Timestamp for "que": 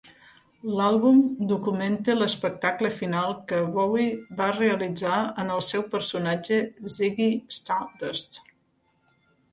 3.51-3.59